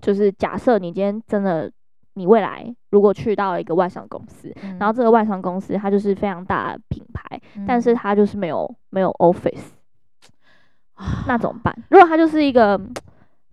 [0.00, 1.70] 就是假设你今天真的，
[2.14, 9.70] 你未来如果去到了一个外商公司，嗯、然后这个外商公司它就是非常大的品牌，嗯、但是它就是没有没有 office，
[10.98, 11.72] 嗯、那怎么办？
[11.88, 12.80] 如果它就是一个，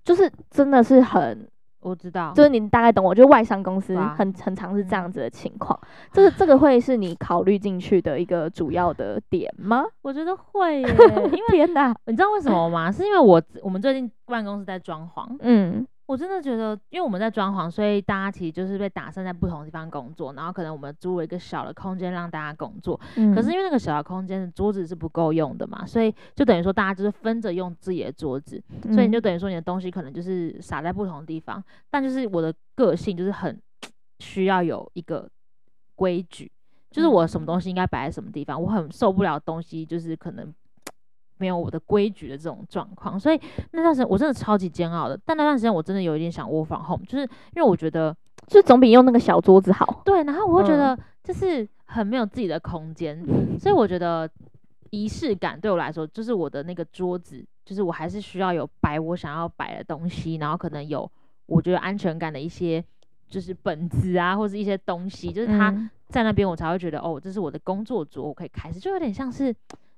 [0.04, 1.48] 就是真的是很。
[1.84, 5.78] 我知道，就是你大概懂我，就是外商公司很很常是这样子的情况，
[6.12, 9.84] 这个这个会是你考虑进去的一个主要的点吗？
[10.02, 10.88] 我觉得会耶，
[11.32, 12.92] 因为天哪，你知道为什么吗？
[12.92, 23.00] 是因为我我们最近办公室在装潢，嗯，我真的觉得，因为我们在装潢，所以大家其实就是被打散在不同的地方工作，然后可能我们租了一个小的空间让大家工作。
[23.16, 23.34] 嗯。
[23.34, 28.62] 可是因为那个小的空间的桌子是不够用的嘛，所以就等于说大家就是分着用自己的桌子，
[28.92, 31.60] 所以你就等于说你的东西可能就是撒在不同的地方。
[31.60, 31.64] 嗯。
[31.90, 33.58] 但就是我的个性就是很
[34.20, 35.30] 需要有一个
[35.96, 36.52] 规矩，
[36.92, 40.54] 就是我什么东西应该摆在什么地方，我很受不了东西就是可能。
[41.44, 43.38] 没有我的规矩的这种状况，所以
[43.74, 45.20] 那段时间我真的超级煎熬的。
[45.26, 48.16] 但那段时间我真的有一点想 work from home，就是因为我觉得，
[48.48, 50.02] 就总比用那个小桌子好。
[50.06, 54.30] 对，然后我会觉得就是很没有自己的空间，嗯、所以我觉得
[54.92, 61.12] 仪式感对我来说，就是我的那个桌子，就是我还是需要有摆我想要摆的东西，然后可能有
[61.48, 62.82] 我觉得安全感的一些，
[63.28, 65.70] 就是本子啊，或是一些东西，就是它
[66.08, 69.54] 在那边，我才会觉得、嗯、哦，这是我的工作桌，我可以开始，就有点像是。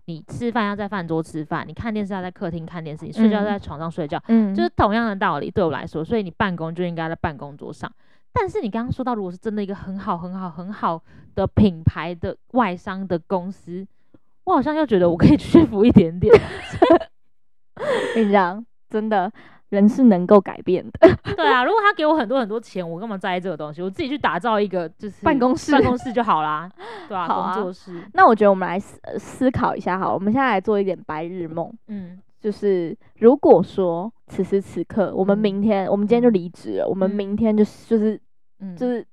[0.06, 7.92] 你吃饭要在饭桌吃饭，你看电视要在客厅看电视，你睡觉要在床上睡觉，嗯，就是同样的道理对我来说，所以你办公就应该在办公桌上。
[8.32, 11.02] 但是你刚刚说到，如果是真的一个很好很好很好
[11.36, 13.88] 的品牌的外商的公司，
[14.44, 16.34] 我好像又觉得我可以 屈服一点点。
[18.14, 19.32] 跟 你讲，真的。
[19.70, 23.82] 人是能够改变的， 对啊，如果他给我很多很多钱，我干嘛在意这个东西？
[23.82, 26.70] 我自己去打造一个就是办公室，办公室就好啦，
[27.08, 28.04] 对啊，工作室。
[28.14, 38.20] 那我觉得我们来思思考一下，好，我们现在来做一点白日梦，嗯，就是如果说此时此刻，我们明天，我们今天就离职了，我们明天就是就是
[38.78, 39.06] 就是，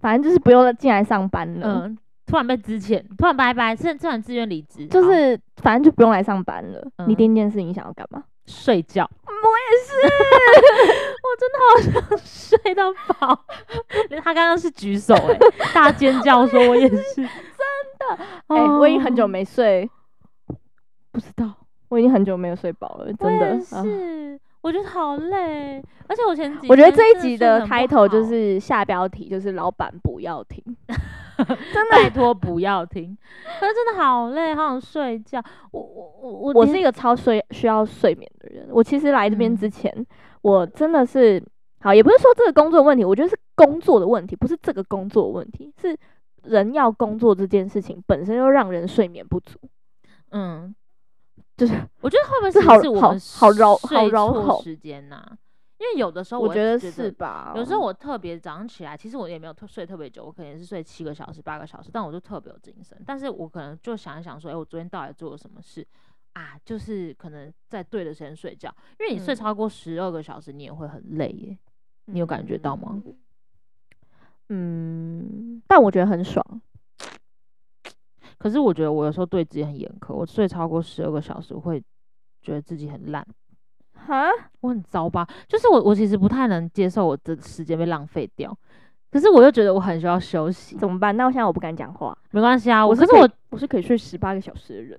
[0.00, 6.86] 反正就是不用进来上班了，嗯，突然被支遣，突然拜拜，突然自愿离职，就是反正就不用来上班了。
[7.06, 8.22] 你第一件事你想要干嘛？
[8.48, 9.08] 睡觉。
[9.26, 9.92] 我也是，
[11.22, 13.44] 我真的好想睡到饱。
[14.24, 15.38] 他刚刚是举手哎、欸，
[15.72, 17.26] 大尖叫说我也是，真
[17.98, 18.24] 的。
[18.48, 19.88] 哎、欸，我已经很久没睡，
[21.12, 21.54] 不知道，
[21.88, 23.60] 我已经很久没有睡饱了，真的。
[23.60, 23.84] 是，啊、
[24.60, 30.62] 我觉得好累，而且我前几天我觉得这一集的开头就是下标题，就是老板不要停。
[31.38, 33.16] 真的拜托不要听，
[33.60, 35.40] 可是真的好累，好想睡觉。
[35.70, 38.66] 我我我我我是一个超睡需要睡眠的人。
[38.72, 40.06] 我其实来这边之前，嗯、
[40.42, 41.40] 我真的是
[41.78, 45.96] 好，也不是说这个工作问题，我觉得是工作的问题，不是这个工作问题，是
[46.42, 49.60] 人要工作这件事情本身就让人睡眠不足。
[50.32, 50.74] 嗯，
[51.58, 55.20] 就是我觉得会不会是好好好绕好绕口时间呐？
[55.78, 57.52] 因为有的时候我，觉得是吧？
[57.56, 62.96] 有时候我特别早上起来，其实我也没有特睡特别久，我可能是睡七个小时、八个小时，但我就特别有精神。
[63.04, 65.86] 但是我可能就想一想说，哎，我昨天到底做了什么事
[66.34, 66.58] 啊？
[66.64, 71.58] 就是可能在对的时间睡觉，因为你睡超过十二个小时，你也会很累耶。
[72.06, 73.02] 嗯、你有感觉到吗？
[74.48, 76.44] 嗯，但我觉得很爽。
[78.48, 81.78] 可是我觉得我有时候对自己很严苛，我睡超过十二个小时，我会
[82.40, 83.22] 觉得自己很烂。
[83.92, 84.28] 哈，
[84.62, 85.28] 我很糟吧？
[85.46, 88.56] 就是我，我其实不太能接受我的时间被浪费掉，
[89.10, 91.14] 可是我又觉得我很需要休息，怎么办？
[91.14, 94.98] 那我现在我不敢讲话，没关系啊，我可是我我是可以睡十八个小时的人，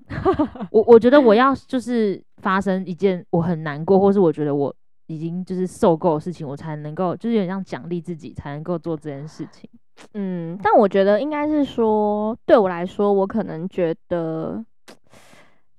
[0.69, 4.71] 我我觉得我要就是发生一件我很难过，或是我觉得我
[5.07, 9.67] 已经就是受够的事情，我才能够就是有点像奖励自己，才能够做这件事情。
[10.13, 14.63] 嗯，但我觉得应该是说，对我来说，我可能觉得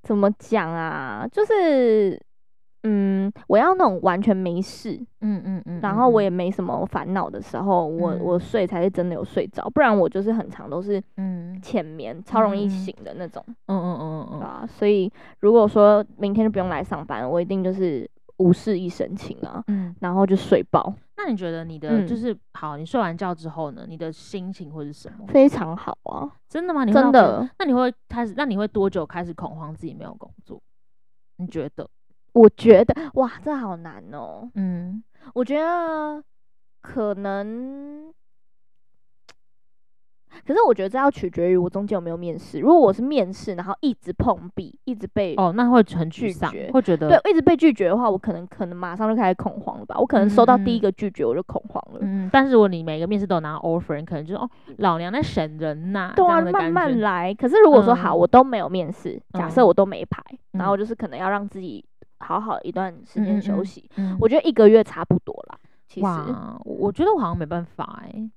[0.02, 2.20] 怎么讲啊，就是。
[2.82, 11.60] 嗯，我要那种完全没事，嗯嗯嗯，然后我也没什么烦恼的时候，嗯、我我睡才是真的有睡着，不然我就是很长都是嗯。
[11.60, 14.40] 浅眠，嗯、超容易醒的那种，嗯嗯嗯嗯。
[14.40, 18.08] 啊，所以如果说明天就不用来上班，我一定就是
[18.40, 20.92] 无事一身轻啊，嗯，然后就睡饱。
[21.16, 25.26] 那你觉得你的就是、嗯、好，你睡完觉之后呢，你的心情会是什么？
[25.28, 26.84] 非常好啊，真的吗？
[26.84, 27.48] 你真的？
[27.58, 28.32] 那你会开始？
[28.36, 30.60] 那你会多久开始恐慌自己没有工作？
[31.36, 31.88] 你觉得？
[32.32, 34.48] 我觉得哇，这好难哦。
[34.54, 35.02] 嗯，
[35.34, 36.22] 我觉得
[36.80, 38.10] 可能，
[40.50, 42.58] 可是我觉得这要取决于我中间有没有面试。
[42.58, 49.96] 如果我是面试，然后一直碰壁，一直被哦，那会很沮丧，会觉得对，一直被拒绝的话，我可能可能马上就开始恐慌了吧。
[49.96, 52.00] 我可能收到第一个拒绝，我就恐慌了。
[52.32, 57.32] 但是如果你每个面试都有拿 offer，你可能就哦，老娘在省人呐，啊，对啊，慢慢来。
[57.32, 61.84] 可是如果说好，我都没有面试，假设我都没排，然后就是可能要让自己。
[62.22, 63.88] 好好一段时间休息，
[64.20, 65.58] 我觉得一个月差不多啦。
[65.88, 66.06] 其实，
[66.64, 68.30] 我觉得我好像没办法哎、欸，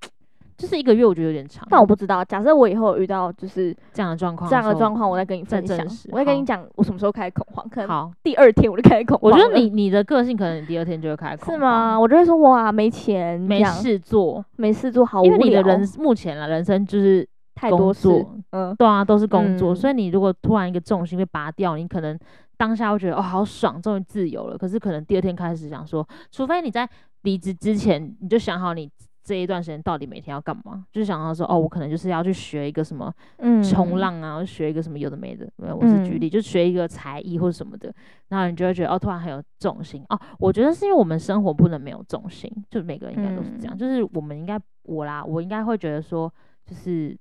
[0.58, 1.68] 就是一个月，我觉得有点长。
[1.70, 5.78] 但我不知道，假设我以后遇到就是这样的状况，这样的状况，我再跟你分享。
[6.12, 7.68] 我再跟你讲，我什么时候开始恐慌？
[7.70, 9.32] 可能第二天我就开始恐慌。
[9.32, 11.56] 我觉得你你的个性可能你第二天就会开始恐慌。
[11.56, 12.00] 是吗？
[12.00, 15.34] 我就会说哇，没钱，没事做，没事做，好无聊。
[15.34, 17.28] 因为你的人目前啊，人生就是。
[17.56, 18.10] 太多事，
[18.50, 22.18] 嗯，对啊，都是工作，嗯、所以你如果突然一个重心被拔掉，你可能
[22.58, 24.58] 当下会觉得哦好爽，终于自由了。
[24.58, 26.90] 可是可能第二天开始想说，除非你在
[27.22, 28.90] 离职之前你就想好你。
[29.24, 30.86] 这一段时间到底每天要干嘛？
[30.92, 35.50] 就是想到说，哦，我可能就是要去学一个什么，嗯，冲浪啊，学一个什么有的没的。
[35.56, 37.94] 没有，我是举例，嗯、就学一个才艺或者什么的。
[38.28, 40.04] 然后你就会觉得，哦，突然很有重心。
[40.10, 43.76] 哦，我觉得是因为我们生活不能没有重心，就每个人应该都是这样。
[43.76, 46.32] 嗯、就是我们应该，我啦，我应该会觉得说，
[46.66, 47.18] 就是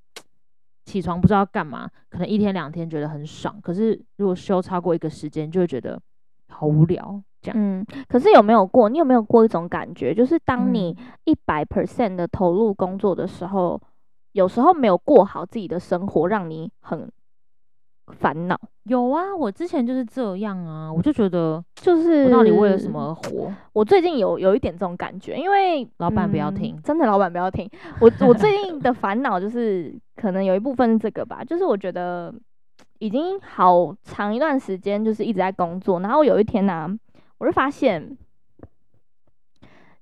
[0.85, 6.01] 起床不知道干嘛，可能一天两天觉得很爽，可是如果休超过一个时间，就会觉得
[6.53, 7.23] 好无聊。
[7.55, 8.89] 嗯，可是有没有过？
[8.89, 13.89] 你有没有过一种感觉，就是当你一百 percent 的投入工作的时候，嗯、
[14.33, 17.11] 有时候没有过好自己的生活，让你很
[18.13, 18.57] 烦恼？
[18.85, 23.53] 有啊，我之前就是这样啊，我就觉得，就是我到底为了什么而活？
[23.73, 27.69] 我最近有有一点这种感觉，因为老板不要听，真的老板不要听。
[28.01, 32.33] 我我最近的烦恼就是，可能有一部分是这个吧，就是我觉得
[33.03, 36.97] 已经好长一段时间就是一直在工作，然后有一天呢、啊。
[37.39, 38.17] 我就发现，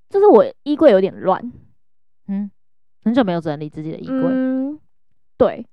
[0.07, 1.51] 就是我衣柜有点乱，
[2.27, 2.51] 嗯，
[3.03, 4.79] 很久没有整理自己的衣柜，嗯，
[5.39, 5.65] 对，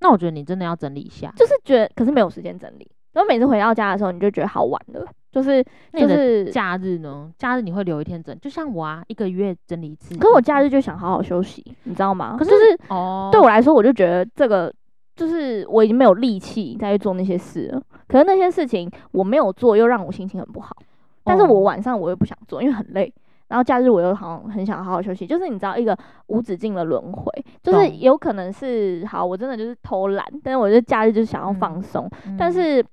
[0.00, 12.36] 那我觉得你真的要整理一下，就是觉得，可是没有时间整理，然后每次回到家的时候，你就觉得好晚了，就是就是假日呢，假日你会留一天整，就像我啊，一个月整理一次，可是我假日就想好好休息，你知道吗？
[12.36, 14.74] 可是就是哦，对我来说，我就觉得这个
[15.14, 20.76] 就是我已经没有力气再去做那些事了，可是那些事情我没有做，又让我心情很不好。
[21.22, 23.12] 但是我晚上我又不想做，因为很累。
[23.48, 25.96] 然后假日我又好像很想好好休息，就是你知道一个
[26.26, 27.30] 无止境的轮回，
[27.62, 32.10] 就是有可能是好，我真的就是偷懒，但是我觉得假日就是想要放松。
[32.26, 32.84] 嗯、但是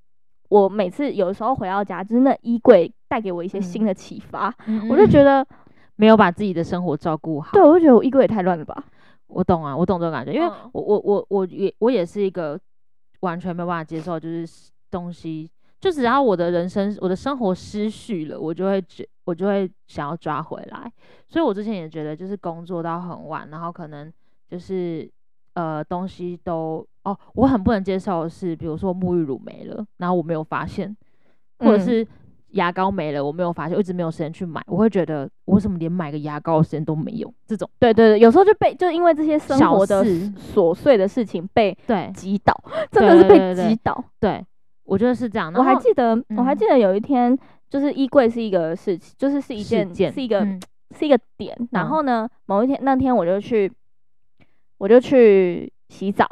[0.50, 5.44] 我每次有时候回到家，就是那衣柜带给我一些新的启发，嗯、我就觉得
[5.96, 7.52] 没有把自己的生活照顾好。
[7.54, 8.84] 对，我就觉得我衣柜也太乱了吧。
[9.32, 12.60] 我懂啊，我懂这种感觉，因为我我我我也我也是一个
[13.22, 15.50] 完全没有办法接受，就是东西。
[15.80, 20.92] 就只要我的人生、我的生活失序了，我就会觉，我就会想要抓回来。
[21.28, 24.14] 所以我之前也觉得，就是工作到很晚，然后可能
[24.48, 25.10] 就是
[25.56, 30.96] 呃东西都哦，我很不能接受的是，比如说沐浴乳没了，然后我没有发现，
[31.58, 32.08] 或者是
[32.52, 37.34] 牙膏没了，我没有发现，我一直没有时间去买，我会觉得我为什么连买个牙膏的时间都没有？
[37.48, 42.54] 这种对对对，有时候就被就因为这些生活的琐碎的事情被对击倒，
[42.92, 44.46] 真的是被击倒，对。
[44.84, 45.54] 我觉得是这样。
[45.56, 47.38] 我还记得，嗯、我还记得有一天，
[47.70, 50.60] 就是衣柜是一个事情，就是是一件，件是一个，嗯、
[50.98, 51.56] 是一个点。
[51.72, 53.72] 然后呢，某一天那天我就去，
[54.80, 56.28] 我就去洗澡，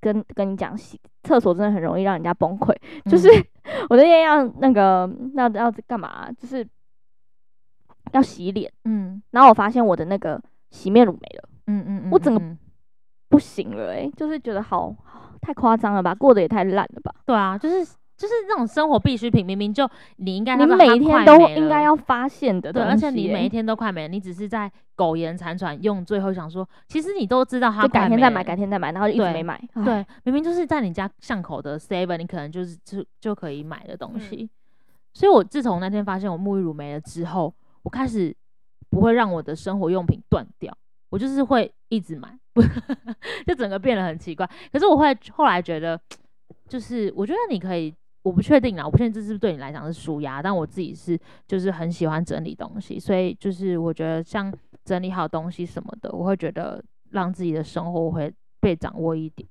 [0.00, 2.72] 跟跟你讲，洗厕所真的很容易让人家崩溃。
[3.04, 3.28] 嗯、就是
[3.90, 6.30] 我那天要那个要要干嘛？
[6.32, 6.64] 就是
[8.12, 8.72] 要洗脸。
[8.84, 9.20] 嗯。
[9.32, 11.48] 然后我发现我的那个洗面乳没了。
[11.66, 12.10] 嗯嗯嗯。
[12.12, 12.40] 我整个
[13.28, 14.94] 不行了，欸，哎，就是觉得好。
[15.40, 17.14] 太夸张了吧，过得也太烂了吧。
[17.26, 17.86] 对啊，就是
[18.24, 29.60] 就是那种生活必需品，明明就你应该你每一天都应该要发现的对，而且你每一天都快没了，你只是在苟延残喘，用最后想说，其实你都知道它改天再买，改天再买，然后就一直没买。
[29.74, 34.36] 对，对，明明就是在你家巷口的 Seven，你可能就是就就可以买的东西。
[34.36, 34.50] 嗯、
[35.12, 38.34] 所以我自从那天发现我沐浴乳没了之后，我开始
[38.88, 40.74] 不会让我的生活用品断掉。
[41.10, 42.36] 我就是会一直买，
[43.46, 44.48] 就整个变得很奇怪。
[44.72, 46.00] 可是我会后来觉得，
[46.68, 54.52] 就是我觉得你可以，我不确定啦，我不确定这是不是对你来讲是舒压，但我自己是就是很喜欢整理东西，所以就是我觉得像
[54.84, 59.48] 整理好东西什么的，我会觉得让自己的生活会被掌握一点。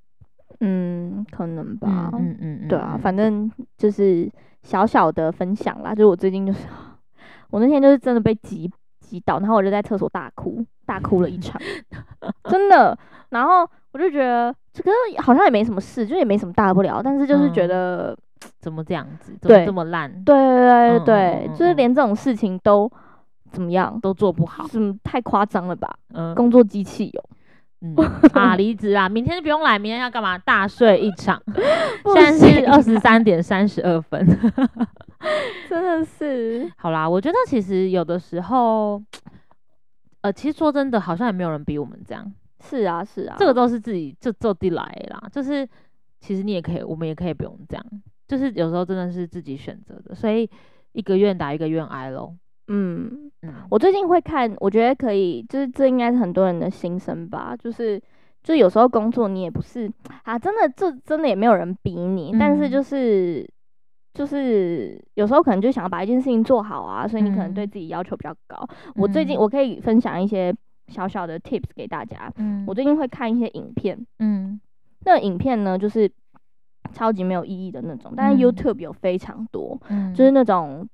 [0.59, 2.09] 嗯，可能吧。
[2.13, 4.29] 嗯嗯，嗯，嗯对啊，反正就是
[4.63, 5.95] 小小的分享啦。
[5.95, 6.67] 就是我最近就是，
[7.51, 10.65] 我那天就是真的被挤挤倒，然后我就在厕所大哭。
[10.85, 11.59] 大哭了一场，
[12.51, 12.97] 真的。
[13.29, 17.01] 然后我就觉得这个好像也没什么事，就也没什么大不了。
[17.01, 18.17] 但是就是觉得、嗯、
[18.59, 20.23] 怎么这样子，怎么这么烂？
[20.23, 22.91] 对对对对，嗯、就是连这种事情都
[23.51, 25.93] 怎么样都做不好，怎么太夸张了吧？
[26.13, 27.23] 嗯，工作机器有。
[27.85, 27.93] 嗯
[28.33, 30.37] 啊，离职啊，明天就不用来，明天要干嘛？
[30.37, 31.41] 大睡一场。
[32.13, 34.25] 现在是二十三点三十二分，
[35.69, 36.71] 真的是。
[36.77, 39.01] 好啦，我觉得其实有的时候。
[40.21, 42.33] 呃，其实说真的，好像也没有人逼我们这样。
[42.61, 45.21] 是啊，是啊，这个都是自己就做地来啦。
[45.29, 45.67] 就是
[46.21, 47.85] 其实你也可以，我们也可以不用这样。
[48.33, 50.49] 就是有时候真的是自己选择的，所以
[50.93, 52.35] 一个愿打一个愿挨喽。
[52.67, 57.55] 嗯嗯，我最近会看，我觉得可以，就是这应该是很多人的心声吧。
[57.55, 58.01] 就是
[58.41, 59.91] 就有时候工作你也不是
[60.23, 63.47] 啊，真的这真的也没有人逼你，嗯、但是就是。
[64.15, 68.63] 就是有时候可能就想要把一件事情做好啊，所以你可能对自己要求比较高。
[68.89, 70.55] 嗯、我最近我可以分享一些
[70.85, 72.31] 小小的 tips 给大家。
[72.35, 73.97] 嗯，我最近会看一些影片。
[74.19, 74.61] 嗯，
[75.03, 76.07] 那个影片呢，就是
[76.93, 78.13] 超级没有意义的那种。
[78.15, 80.87] 但是 YouTube 有非常多，嗯，就是那种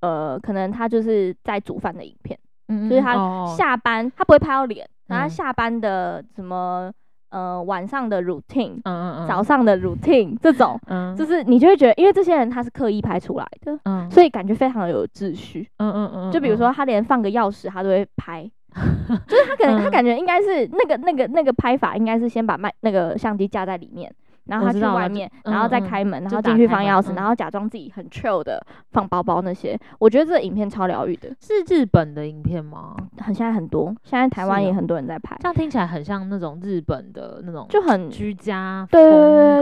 [0.00, 2.38] 呃，可能他就是在煮饭的影片，
[2.68, 6.92] 嗯，就是他下班，他不会拍到脸，嗯、然后他下班的什么。
[7.28, 18.48] 呃，晚上的 routine，嗯嗯嗯，早上的 routine，这种，嗯，就是你就会觉得，因为这些人他是刻意拍出来的，嗯，所以感觉非常的有秩序，嗯嗯嗯，就比如说他连放个钥匙他都会拍，
[19.26, 24.10] 就是他可能他感觉应该是那个那个那个拍法应该是先把麦那个相机架在里面。
[24.46, 29.78] 然后他去外面，然后再开门，然后进去放钥匙，然后假装自己很 chill 的放包包那些。
[29.98, 31.28] 我觉得这个影片超疗愈的。
[31.40, 32.96] 是日本的影片吗？
[33.18, 35.36] 很现在很多，现在台湾也很多人在拍。
[35.40, 39.02] 这样听起来很像那种日本的那种，就很居家，对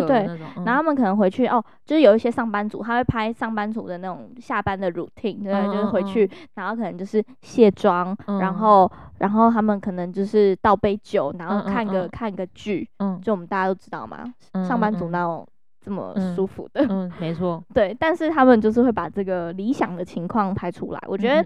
[0.01, 0.39] 对对。
[0.65, 14.25] 然后他们可能回去哦，就是有一些上班族，他会拍上班族的那种下班的 routine，对，就是回去，然后可能就是卸妆，然后然后他们可能就是倒杯酒，然后看个看个剧，嗯，就我们大家都知道嘛，
[14.67, 15.47] 上班族那种
[15.81, 21.43] 这么舒服的，嗯，嗯，没错， 对，但是他们就是会把这个理想的情况拍出来，我觉得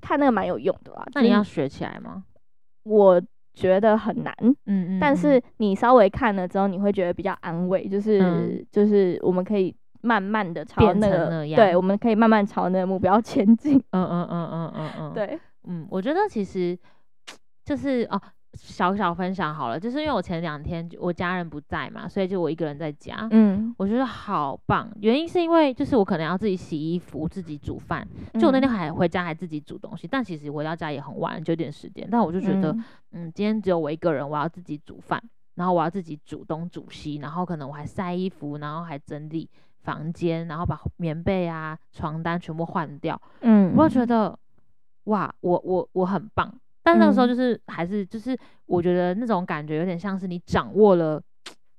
[0.00, 1.04] 看那个蛮有用的啊。
[1.14, 2.24] 那你要学起来吗？
[2.84, 3.20] 我
[3.54, 4.34] 觉得很难，
[4.66, 13.76] 嗯嗯，但是你稍微看了之后，你会觉得比较安慰，就是、嗯、就是我们可以慢慢的朝那个对，我们可以慢慢朝那个目标 前进。
[13.90, 16.76] 嗯嗯嗯嗯嗯嗯，对，嗯，我觉得其实
[17.64, 18.20] 就是哦。
[18.54, 23.26] 小小分享好了，就是因为我前两天我家人不在嘛，所以就我一个人在家。
[23.30, 24.90] 嗯，我觉得好棒。
[25.00, 28.06] 原因是因为就是我可能要自己洗衣服、自己煮饭。
[28.34, 32.06] 就我那天还回家还自己煮东西，嗯、但其实回到家也很晚，九点十点。
[32.10, 35.22] 但我就觉得，嗯，嗯，今天只有我一个人，我要自己煮饭，
[35.54, 39.48] 然后我要自己煮东煮西，然后可能我还晒衣服，然后还整理
[39.80, 43.20] 房间，然后把棉被啊、床单全部换掉。
[43.40, 44.38] 嗯，我就觉得，
[45.04, 46.52] 哇，我我我很棒。
[46.82, 51.22] 但那个时候就是还是就是，我觉得那种感觉有点像是你掌握了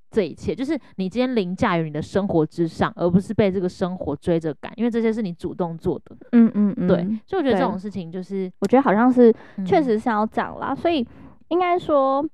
[0.10, 6.16] 这一切，就是你今天凌驾于你的生活之上，而不是被这个生活追着赶，因为这些是你主动做的。
[6.32, 6.98] 嗯嗯嗯，对。
[7.26, 9.34] 所以我觉得这种事情就是，我觉得好像是
[9.66, 10.74] 确实是要这样啦。
[10.74, 11.06] 所以
[11.50, 12.26] 应该说，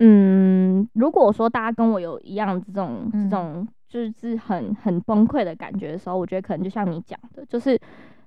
[0.00, 7.78] 嗯，如果说大家跟我有一样这种这种就是很很崩溃的感觉的时候，我觉得可能就像你讲的，就是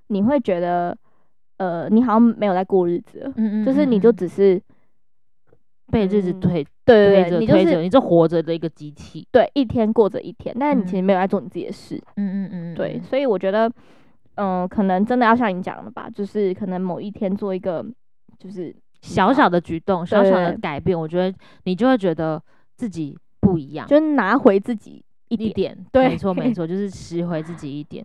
[0.07, 0.97] 你会觉得。
[1.61, 4.59] 呃，你好像没有在过日子了，嗯，就是你就只是
[5.91, 13.69] 被日子推，嗯、对对对，你就是你这活着的一个机器，对，一天过着一天，但是你其实没有在做你自己的事，嗯嗯嗯，对，所以我觉得，
[14.35, 17.85] 嗯、呃，可能真的要像你讲的吧，就是可能某一天做一个，
[18.39, 22.41] 就是小小的举动，小小的改变，我觉得你就会觉得
[22.75, 28.03] 自己不一样，就拿回自己一点，一点对，没错没错，就是拾回自己一点，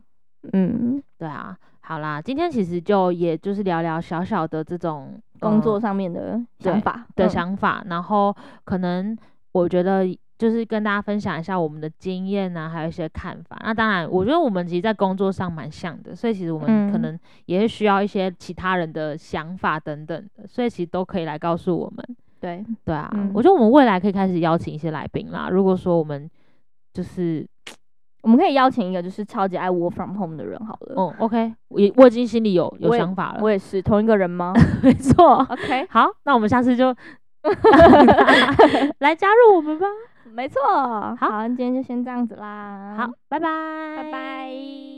[0.52, 1.56] 嗯，对啊。
[1.88, 8.34] 好啦，今天其实就也就是聊聊小小的这种工作上面的想法的想法，嗯、然后
[8.64, 9.16] 可能
[9.52, 10.04] 我觉得
[10.36, 13.56] 就是跟大家分享一下我们的经验啊，还有一些看法。
[13.62, 22.04] 那当然，我觉得我们其实，在工作上蛮像的，所以其实我们可能也是需要一些其他人的想法等等的，所以其实都可以来告诉我们。
[22.40, 25.48] 对对啊、嗯，我觉得我们未来可以开始邀请一些来宾啦。
[25.48, 26.28] 如果说我们
[26.92, 27.46] 就是。
[28.26, 30.94] 我们可以邀请一个就是超级爱 work from home 的人好了。
[30.96, 33.38] 嗯、oh,，OK，我我已经心里有有想法了。
[33.40, 34.52] 我也是同一个人吗？
[34.82, 35.46] 没错。
[35.48, 36.92] OK，好，那我们下次就
[38.98, 39.86] 来加入我们吧。
[40.32, 40.60] 没错。
[41.20, 42.96] 好，今天就先这样子啦。
[42.98, 43.46] 好，拜拜，
[43.96, 44.95] 拜拜。